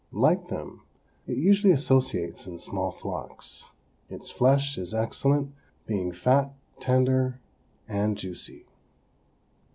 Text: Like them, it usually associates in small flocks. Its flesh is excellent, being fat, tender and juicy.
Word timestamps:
Like 0.11 0.47
them, 0.47 0.81
it 1.27 1.37
usually 1.37 1.71
associates 1.71 2.47
in 2.47 2.57
small 2.57 2.91
flocks. 2.91 3.65
Its 4.09 4.31
flesh 4.31 4.75
is 4.79 4.95
excellent, 4.95 5.53
being 5.85 6.11
fat, 6.11 6.49
tender 6.79 7.39
and 7.87 8.17
juicy. 8.17 8.65